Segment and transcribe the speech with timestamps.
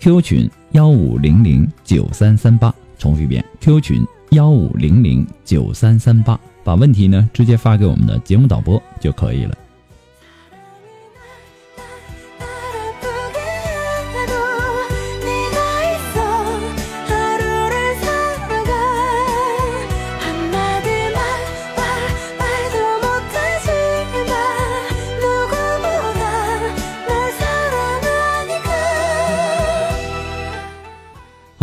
[0.00, 9.54] Q 群幺五零零九三三八，重复一遍，Q 群幺五零零九三三八，把问题呢直接发给我们的节目导播就可以了。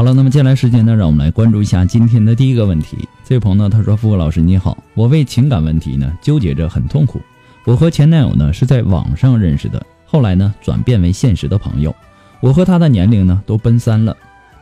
[0.08, 2.98] 了，那么接下来时间呢，让我们来关注一下今天的第一个问题。
[3.26, 7.20] 这位朋友呢，他说：“付老师你好，我为情感问题呢纠结着，很痛苦。
[7.66, 11.94] 我和前男友呢是在网上认识的，后来呢转变为现实的朋友。
[12.40, 14.16] 我和他的年龄呢都奔三了，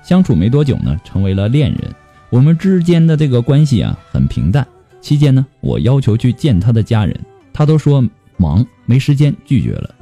[0.03, 1.93] 相处没多久呢成为了恋人。
[2.31, 4.65] 我们之间的这个关系啊很平淡。
[4.99, 7.15] 期间呢，我要求去见他的家人，
[7.53, 8.03] 他都说
[8.37, 9.93] 忙没时间，拒绝了。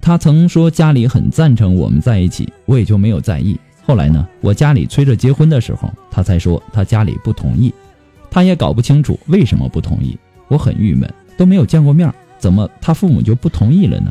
[0.00, 7.72] 他曾说家里很赞成我们在一起，我也就没有在意。”后来呢，我家里催着结婚的时候，他才说他家里不同意，
[8.28, 10.18] 他也搞不清楚为什么不同意。
[10.48, 14.10] 我很郁闷，都没有见过面，怎么他父母就不同意了呢？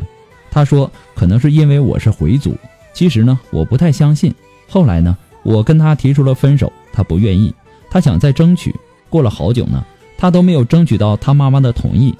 [0.50, 2.56] 他说可能是因为我是回族。
[2.94, 4.34] 其实呢，我不太相信。
[4.66, 7.54] 后来呢，我跟他提出了分手，他不愿意，
[7.90, 8.74] 他想再争取。
[9.10, 9.84] 过了好久呢，
[10.16, 12.14] 他都没有争取到他妈妈的同意，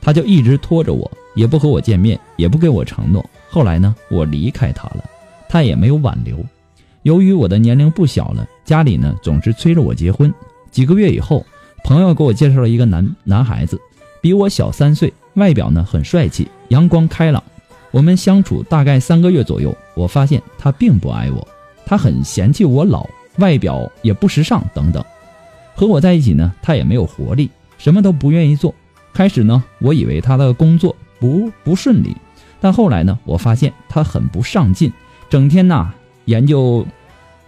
[0.00, 3.24] 他就一直拖着我，也不和我见面，也不给我承诺。
[3.50, 5.04] 后来呢，我离开他了。
[5.54, 6.44] 他也没有挽留，
[7.04, 10.34] 由于我的年龄不小了，家里呢总是催着我结婚。
[10.72, 11.46] 几个月以后，
[11.84, 13.80] 朋友给我介绍了一个男男孩子，
[14.20, 17.40] 比我小三岁，外表呢很帅气，阳光开朗。
[17.92, 21.46] 我们相处大概三个月左右，我发现他并不爱我，
[21.86, 25.04] 他很嫌弃我老，外表也不时尚等等。
[25.76, 27.48] 和我在一起呢，他也没有活力，
[27.78, 28.74] 什么都不愿意做。
[29.12, 32.16] 开始呢，我以为他的工作不不顺利，
[32.60, 34.92] 但后来呢，我发现他很不上进。
[35.34, 35.92] 整天呐
[36.26, 36.86] 研究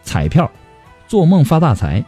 [0.02, 0.50] 彩票，
[1.06, 2.04] 做梦发大财。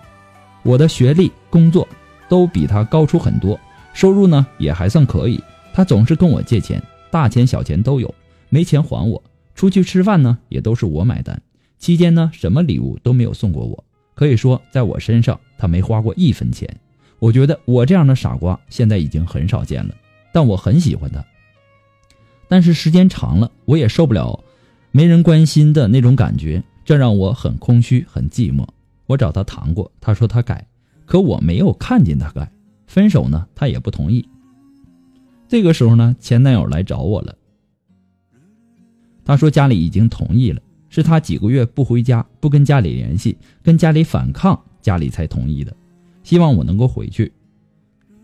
[0.64, 1.86] 我的学历、工作
[2.28, 3.56] 都比他高出很多，
[3.94, 5.40] 收入呢也还算可以。
[5.72, 8.12] 他总是跟我借钱，大钱小钱都有，
[8.48, 9.22] 没钱还我。
[9.54, 11.40] 出去吃饭呢也都是我买单。
[11.78, 13.84] 期间呢什么礼物都没有送过我，
[14.16, 16.68] 可以说在我身上他没花过一分钱。
[17.20, 19.94] 我觉得我这样的傻瓜现在已经很少见了，
[20.32, 21.24] 但我很喜欢他。
[22.48, 24.42] 但是时间长了，我也受不了。
[24.90, 28.66] 没人关心的那种感觉，这让我很空虚、很寂寞。
[29.06, 30.66] 我找他谈过，他说他改，
[31.04, 32.50] 可我没有看见他改。
[32.86, 34.26] 分手呢，他也不同意。
[35.46, 37.34] 这个时候呢，前男友来找我了。
[39.24, 45.74] 他说家里已经同意了，是他几个月不回家、不跟家里联系、跟家里反抗，家里才同意的。
[46.22, 47.30] 希望我能够回去。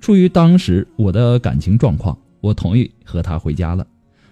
[0.00, 3.86] 出于当时我的感情状况，我同意和他回家了。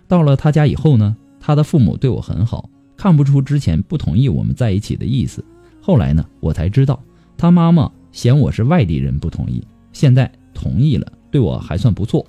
[0.08, 1.16] 到了他家以后呢？
[1.44, 5.44] 他的父母对我很好，看不出之前不同意我们在一起的意思。
[5.80, 7.02] 后来呢，我才知道
[7.36, 9.60] 他妈妈嫌我是外地人不同意，
[9.92, 12.24] 现在同意了，对我还算不错。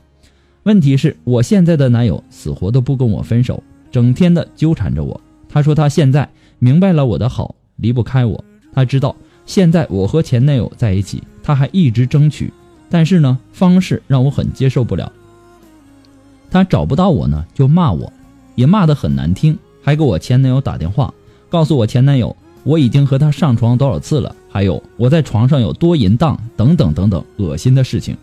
[0.64, 3.62] 问题是我现在的男友死活都不跟我分手，
[3.92, 5.22] 整天的纠缠着我。
[5.48, 6.28] 他说他现在
[6.58, 8.44] 明白了我的好，离不开我。
[8.74, 9.16] 他知道
[9.46, 12.52] 现在我和前男友在一起，他还一直争取，
[12.90, 15.12] 但是呢，方式让我很接受不了。
[16.50, 18.12] 他找不到我呢，就骂我。
[18.56, 21.14] 也骂得很难听，还给我前男友打电话，
[21.50, 28.16] 告诉我前男友我已经和他上床多少次了，还有我在床上有多淫荡等等等等恶心的事情，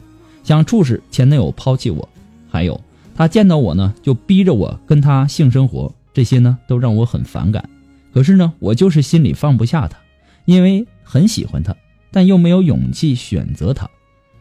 [0.42, 2.08] 想促使前男友抛弃我，
[2.50, 2.80] 还有
[3.14, 7.68] 他见到我呢就逼着我跟他性生活，这些呢都让我很反感。
[8.12, 9.98] 可是呢我就是心里放不下他，
[10.44, 11.74] 因为很喜欢他，
[12.10, 13.88] 但又没有勇气选择他。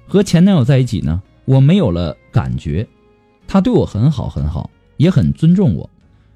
[0.07, 2.87] 和前男友在一起呢，我没有了感觉，
[3.47, 4.69] 他对我很好很好。
[4.99, 5.89] 也很尊重我，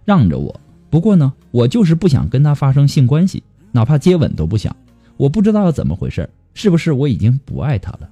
[0.06, 0.57] 让着我。
[0.89, 3.44] 不过呢，我就是不想跟他发生性关系，
[3.74, 4.74] 哪怕接吻都不想。
[5.18, 8.10] 我不知道怎么回事，是不是我已经不爱他了？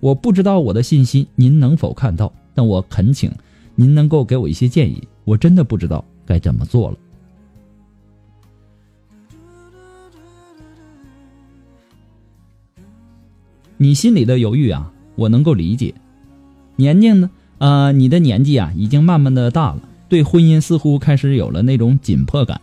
[0.00, 3.30] 我不知道我的信息您能否看到，但我恳请
[3.74, 5.06] 您能够给我一些建议。
[5.26, 6.96] 我真的不知道该怎么做了。
[13.76, 15.94] 你心里的犹豫啊，我能够理解。
[16.76, 22.60] 年纪呢，呃，你的年纪啊，已经慢慢的大了，对婚姻似乎开始有了那种紧迫感。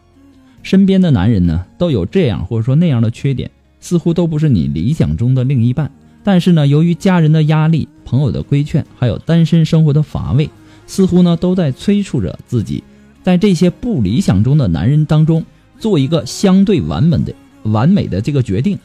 [0.62, 3.50] 身边的男人呢，都有这样或者说那样的缺点，
[3.80, 5.90] 似乎都不是你理想中的另一半。
[6.24, 10.50] 但是呢，由于家人的压力、朋友的规劝，还有单身生活的乏味，
[10.86, 12.84] 似乎呢都在催促着自己，
[13.24, 15.44] 在这些不理想中的男人当中，
[15.80, 17.34] 做一个相对完美的、
[17.64, 18.78] 完美的这个决定。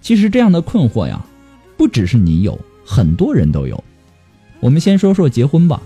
[0.00, 1.26] 其实这样的困惑呀。
[1.76, 2.56] 不只是你有，
[2.86, 3.82] 很多人都有。
[4.60, 5.82] 我们先说说结婚吧。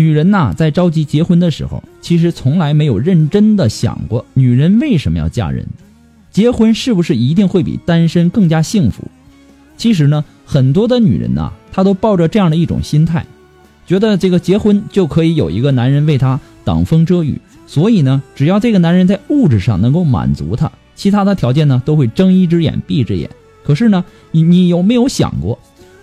[0.00, 5.66] 女人呐，在着急结婚的时候，其实从来没有认真的想过，女人为什么要嫁人？
[6.30, 9.04] 结婚是不是一定会比单身更加幸福？
[9.76, 13.26] 其实呢，很多的女人呐，她都抱着这样的一种心态，
[13.86, 23.28] 觉得这个结婚就可以有一个男人为她挡风遮雨，所以呢，只要这个男人在物质上能够满足她，其他的条件呢，都会睁一只眼闭一只眼。
[23.62, 25.58] 可是呢，你你有没有想过，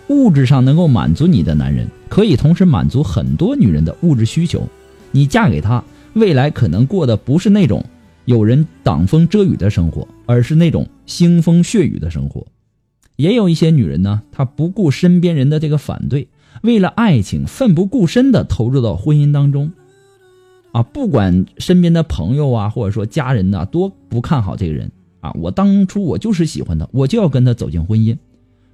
[0.10, 4.68] 物质上能够满足你的男人，可以同时满足很多女人的物质需求。
[5.12, 5.84] 你嫁给他，
[6.14, 7.84] 未来可能过的不是那种
[8.26, 12.46] 有人挡风遮雨的生活，而是那种腥风血雨的生活。
[13.16, 16.28] 也有一些女人呢，她不顾身边人的这个反对，
[16.62, 19.72] 为了爱情奋不顾身的投入到婚姻当中。
[20.72, 24.92] 啊，不管身边的朋友啊，或者说家人呐，多不看好这个人。
[25.20, 28.16] 啊，我当初我就是喜欢他，我就要跟他走进婚姻。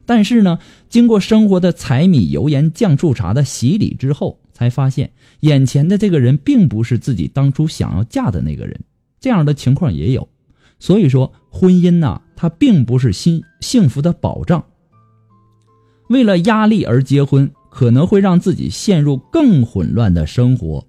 [0.05, 0.59] 但是呢，
[0.89, 5.11] 经过生活的柴米油盐酱醋茶的洗礼之后，才发现
[5.41, 8.79] 眼前的这个人并不是自己当初想要嫁的那个人。
[9.19, 10.27] 这样的情况也有。
[10.79, 14.63] 所以说，婚姻呐，它并不是幸幸福的保障。
[16.09, 20.85] 为了压力而结婚，可能会让自己陷入更混乱的生活。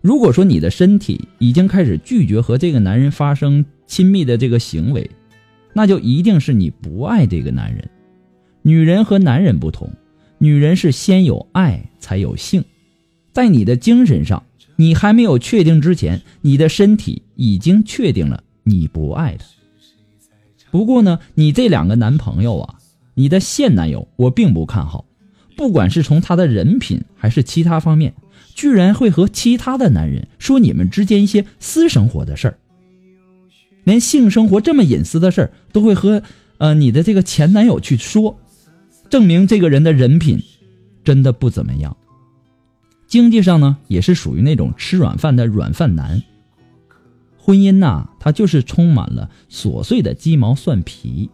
[0.00, 5.08] 如果说你的身体已经开始拒绝和这个男人发生亲密的这个行为，
[5.78, 7.88] 那就一定是你不爱这个男人。
[8.62, 9.88] 女人和男人不同，
[10.38, 12.64] 女人是先有爱才有性，
[13.32, 14.42] 在你的精神上，
[14.74, 19.44] 你还没有确定之前，你的身体已经确定了你不爱他。
[20.72, 22.74] 不过呢，你这两个男朋友啊，
[23.14, 25.04] 你的现男友我并不看好，
[25.56, 28.12] 不管是从他的人品还是其他方面。
[28.52, 32.58] 居然会和其他的男人说你们之间一些私生活的事儿，
[33.88, 36.22] 连性生活这么隐私的事儿都会和
[36.58, 38.38] 呃你的这个前男友去说，
[39.08, 40.42] 证明这个人的人品
[41.02, 41.96] 真的不怎么样。
[43.06, 46.22] 经济上呢，也是属于那种吃软饭的软饭男。
[47.38, 51.30] 婚姻呐，它就是充满了琐碎的鸡毛蒜皮。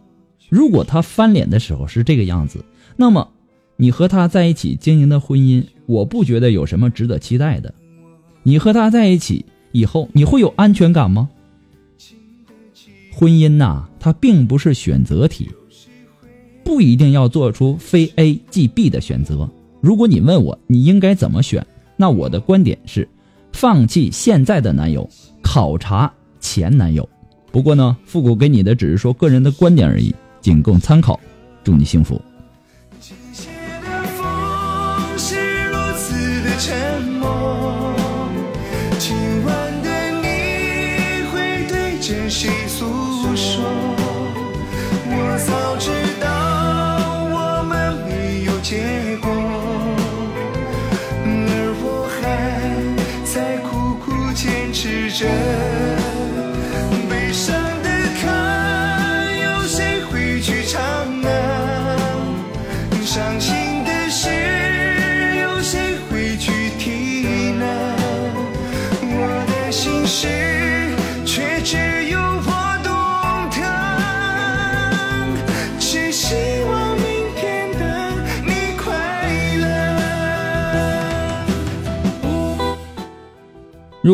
[0.48, 2.64] 如果他翻脸的时候是这个样子，
[2.96, 3.28] 那么。
[3.76, 7.74] 你和他在一起经营的婚姻，我不觉得有什么值得期待的。
[8.44, 11.28] 你和他在一起以后，你会有安全感吗？
[13.16, 15.48] 婚姻呐，它并不是选择题，
[16.64, 19.48] 不一定要做出非 A 即 B 的选择。
[19.80, 21.64] 如果你问我你应该怎么选，
[21.96, 23.08] 那我的观点是，
[23.52, 25.08] 放弃现在的男友，
[25.42, 27.08] 考察前男友。
[27.52, 31.20] 不过呢，复古给你的只是说个人的观点而已，仅供参考。
[31.62, 32.20] 祝你幸福。
[54.84, 55.73] 是真。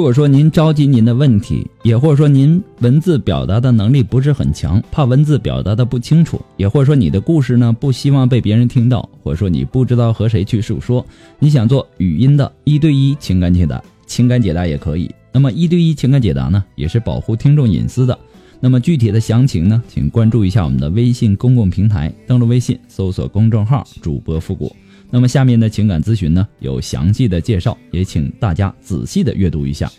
[0.01, 11.05] 如果说您着急您的问题，也或者说您文字表达的能力不是很强，怕文字表达的不清楚，也或者说你的故事呢不希望被别人听到，或者说你不知道和谁去诉说，
[11.39, 15.15] 你想做语音的一对一情感解答，情感解答也可以。
[15.33, 18.19] 那么一对一情感解答呢，也是保护听众隐私的。
[18.59, 24.75] 那么具体的详情呢，请关注一下我们的微信公共平台，登录微信搜索公众号主播复古。
[25.11, 29.91] 那么下面的情感咨询呢有详细的介绍，也请大家仔细的阅读一下。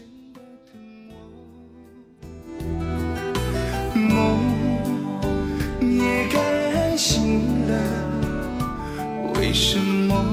[9.36, 10.24] 为什么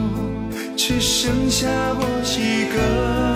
[0.77, 2.05] 只剩下我
[2.39, 3.28] 一个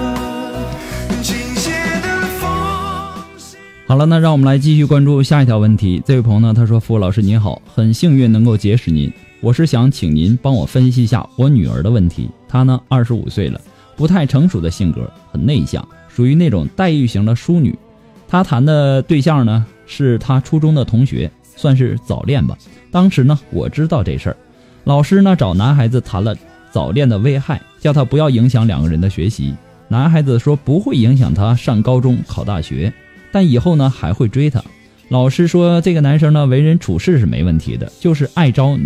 [3.92, 6.02] 好了，那让我们来继续关注下一条问题。
[6.06, 9.12] 这位朋友呢，他说：“付老师您好，很幸运能够结识您。
[9.42, 12.30] 我是想请您帮我分析一下我女儿的问题。
[12.49, 13.61] 她呢，二十五岁了，
[13.94, 17.78] 不太成熟的性格，很内向，属于那种黛玉型的淑女。
[18.26, 22.56] 她谈的对象呢，是她初中的同学，算是早恋吧。
[22.90, 24.37] 当时呢，我知道这事儿。”
[24.84, 26.34] 老师呢找男孩子谈了
[26.70, 29.54] 早恋的危害，叫他不要影响两个人的学习。
[29.88, 32.90] 男孩子说不会影响他上高中考大学，
[33.32, 34.62] 但以后呢还会追他。
[35.08, 38.78] 老师说这个男生呢为人处事是没问题的，就是爱招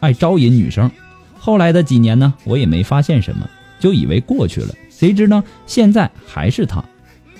[0.00, 0.90] 爱招引女生。
[1.38, 3.48] 后来的几年呢我也没发现什么，
[3.80, 4.74] 就以为过去了。
[4.90, 6.84] 谁知呢现在还是他。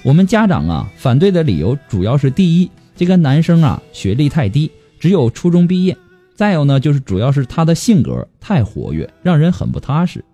[0.02, 5.96] 我们家长啊反对的理由主要是第一，这个男生啊学历太低，只有初中毕业。
[6.34, 10.24] 再有呢，就是主要是他的性格太活跃，让人很不踏实。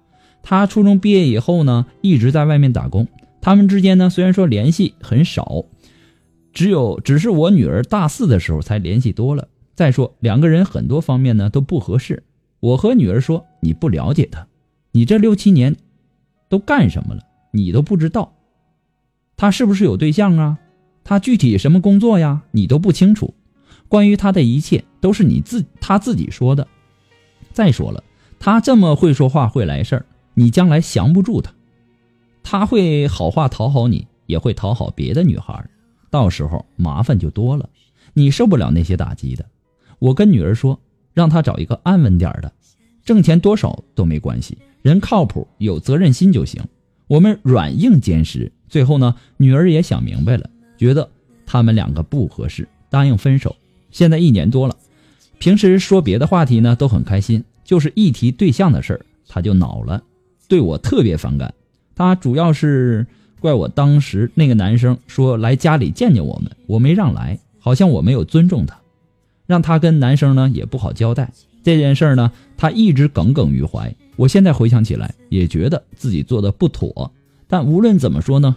[0.42, 3.06] 他初中毕业以后呢，一直在外面打工。
[3.42, 5.64] 他们之间呢，虽然说联系很少，
[6.58, 9.46] 只有只是我女儿大四的时候才联系多了。
[9.76, 12.24] 再说两个人很多方面呢都不合适。
[12.58, 14.44] 我和女儿说：“你不了解他，
[14.90, 15.76] 你这六七年
[16.48, 17.22] 都干什么了？
[17.52, 18.32] 你都不知道。
[19.36, 20.58] 他是不是有对象啊？
[21.04, 22.42] 他具体什么工作呀？
[22.50, 23.34] 你都不清楚。”
[23.86, 26.66] 关于他的一切都是你自他自己说的。
[27.52, 28.02] 再说了，
[28.40, 31.52] 他这么会说话会来事儿，你将来降不住他。
[32.42, 35.64] 他会好话讨好你，也会讨好别的女孩，
[36.10, 37.68] 到时候麻烦就多了。
[38.14, 39.44] 你受不了那些打击的。
[39.98, 40.80] 我跟女儿说，
[41.12, 42.52] 让她找一个安稳点的，
[43.04, 46.62] 挣钱多少都没关系，人靠谱有责任心就行。
[47.06, 48.50] 我们软硬兼施。
[48.68, 51.08] 最后呢，女儿也想明白了，觉得
[51.46, 53.56] 他们两个不合适，答应分手。
[53.90, 54.76] 现在一年多了，
[55.38, 60.02] 平时说别的话题呢都很开心，就是一提对象的事儿他就恼了，
[60.48, 61.54] 对我特别反感。
[61.94, 63.06] 他主要是
[63.40, 68.78] 怪我当时那个男生说来家里见见我们，我没让来，好像我没有尊重他，
[69.46, 71.30] 让他跟男生呢也不好交代。
[71.62, 73.94] 这件事呢，他一直耿耿于怀。
[74.16, 77.12] 我现在回想起来，也觉得自己做的不妥。
[77.46, 78.56] 但无论怎么说呢，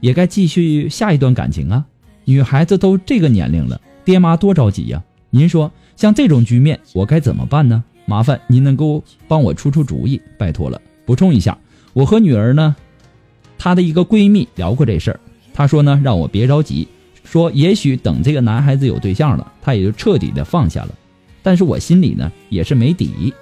[0.00, 1.86] 也该继续下一段感情啊。
[2.24, 3.80] 女孩子都这个年龄了。
[4.04, 5.02] 爹妈多着急呀！
[5.30, 7.84] 您说像这种局面，我该怎么办呢？
[8.04, 10.80] 麻烦您能够帮我出出主意，拜托了。
[11.06, 11.56] 补充一下，
[11.92, 12.74] 我和女儿呢，
[13.64, 15.20] 她的一个闺蜜聊过这事儿，
[15.54, 16.88] 她说呢，让我别着急，
[17.22, 20.88] 说也许等这个男孩子有对象了，她也就彻底的放下了。
[21.44, 23.32] 但是我心里呢，也是没底。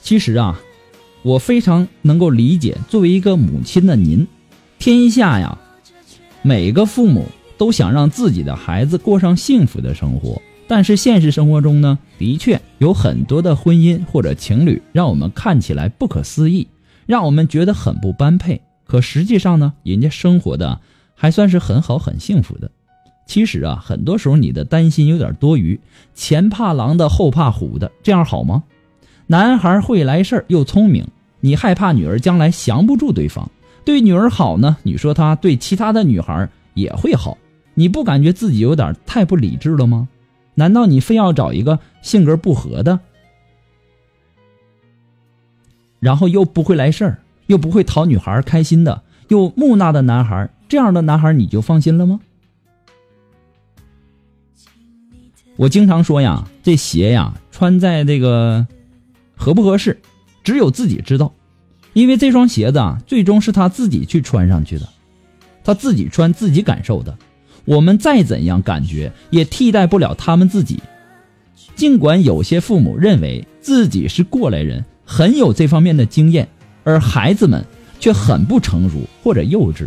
[0.00, 0.58] 其实啊，
[1.20, 4.26] 我非常能够理解，作为一个母亲的您，
[4.78, 5.58] 天下呀。
[6.40, 7.26] 每个父母
[7.58, 16.66] 都想让自己的孩子过上幸福的生活，但是现实生活中呢，的确有很多的婚姻或者情侣让我们看起来不可思议，
[17.06, 18.60] 让我们觉得很不般配。
[18.84, 20.80] 可实际上呢，人家生活的
[21.14, 22.70] 还算是很好、很幸福的。
[23.26, 25.78] 其实啊，很多时候你的担心有点多余，
[26.14, 28.62] 前怕狼的后怕虎的，这样好吗？
[29.26, 31.04] 男孩会来事儿又聪明，
[31.40, 33.48] 你害怕女儿将来降不住对方。
[33.84, 34.76] 对女儿好呢？
[34.82, 37.36] 你说他对其他的女孩也会好，
[37.74, 40.08] 你不感觉自己有点太不理智了吗？
[40.56, 42.98] 难道你非要找一个性格不合的，
[46.00, 50.50] 然后又不会来事儿，又不会讨女孩开心的，又木讷的男孩？
[50.68, 52.18] 这样的男孩你就放心了吗？
[55.56, 58.66] 我经常说呀，这鞋呀穿在这个
[59.36, 60.00] 合不合适，
[60.42, 61.32] 只有自己知道。
[61.92, 64.88] 因为这双鞋子啊，最终是他自己去穿上去的，
[65.64, 67.16] 他自己穿自己感受的。
[67.66, 70.80] 我们再怎样感觉，也替代不了他们自己。
[71.74, 76.48] 尽管有些父母认为自己是过来人，很有这方面的经验，
[76.84, 77.62] 而孩子们
[78.00, 79.86] 却很不成熟或者幼稚。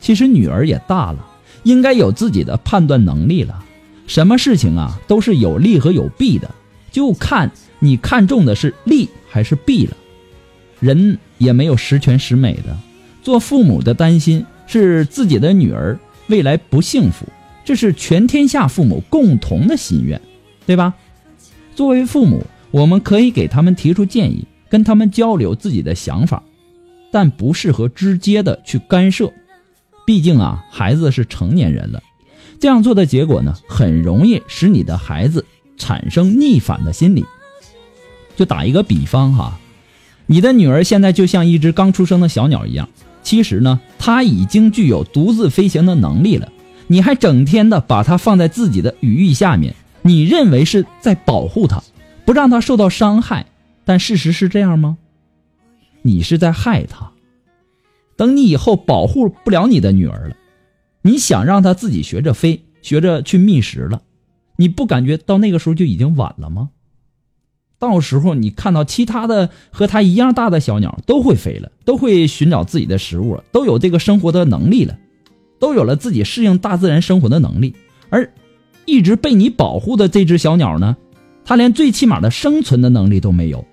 [0.00, 1.24] 其实女儿也大了，
[1.62, 3.64] 应该有自己的判断能力了。
[4.06, 6.50] 什么事情啊，都是有利和有弊的，
[6.90, 9.96] 就看你看重的是利还是弊了。
[10.80, 12.76] 人也没有十全十美的，
[13.22, 17.26] 做父母的担心是自己的女儿未来不幸福，
[17.64, 20.20] 这是全天下父母共同的心愿，
[20.66, 20.94] 对吧？
[21.74, 26.42] 作为父母，我们可以给他们提出建议，跟他们交流自己的想法，
[27.10, 29.32] 但不适合直接的去干涉。
[30.06, 32.02] 毕竟啊，孩子是成年人了，
[32.60, 35.44] 这样做的结果呢，很容易使你的孩子
[35.76, 37.24] 产生逆反的心理。
[38.36, 39.58] 就打一个比方哈，
[40.26, 42.88] 你的女儿现在就像一只刚出生的小鸟一样，
[43.24, 46.52] 其实呢，它已经具有独自飞行的能力了。
[46.86, 51.82] 你还整天的把它放在自己的羽翼下面，你认为是在保护它，
[52.26, 53.46] 不让它受到伤害，
[53.86, 54.98] 但事实是这样吗？
[56.02, 57.10] 你是在害它。
[58.16, 60.36] 等你以后保护不了你的女儿了，
[61.02, 64.02] 你想让她自己学着飞，学着去觅食了，
[64.56, 66.68] 你不感觉到那个时候就已经晚了吗？
[67.84, 74.96] 到时候你看到其他的和它一样大的小鸟都会飞了，都会寻找自己的食物了，都有这个生活的能力了，
[75.58, 77.74] 都有了自己适应大自然生活的能力，
[78.08, 78.32] 而
[78.86, 80.96] 一直被你保护的这只小鸟呢，
[81.44, 83.66] 它连最起码的生存的能力都没有，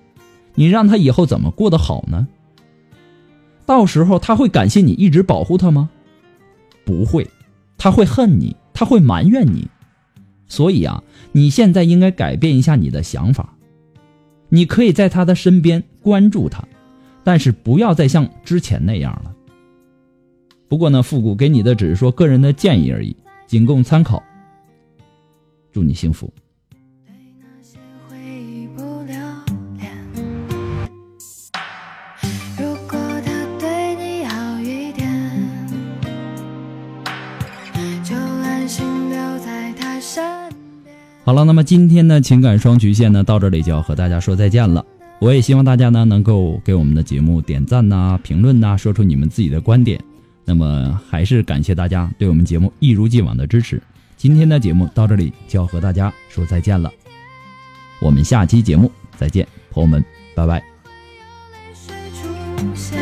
[0.56, 2.28] 你让它以后怎么过得好呢？
[3.64, 5.88] 到时候它会感谢你一直保护它吗？
[6.84, 7.26] 不会，
[7.78, 9.68] 它会恨你，它会埋怨你。
[10.48, 11.02] 所以啊，
[11.32, 13.54] 你现在应该改变一下你的想法。
[14.54, 16.62] 你可以在他的身边关注他，
[17.24, 19.34] 但是不要再像之前那样了。
[20.68, 23.16] 不过呢，复古给你的只是说个人的建议而已，
[23.46, 24.22] 仅供参考。
[25.72, 26.30] 祝你幸福。
[41.32, 44.84] 好了，那么今天的情感双曲线呢，到这里就要和大家说再见了，
[45.18, 49.98] 我也希望大家呢，能够给我们的节目点赞呐、评论呐，说出你们自己的观点。
[50.44, 53.82] 那么还是感谢大家对我们节目一如既往的支持，
[54.14, 56.92] 今天的节目到这里就要和大家说再见了。
[57.98, 60.62] 我们下期节目再见，朋友们，拜拜。
[61.72, 61.88] 是
[62.20, 62.28] 出
[62.74, 63.01] 现？